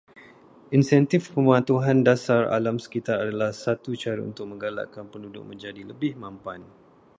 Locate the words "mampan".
6.23-6.61